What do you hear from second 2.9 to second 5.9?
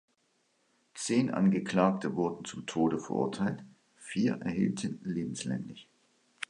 verurteilt, vier erhielten lebenslänglich.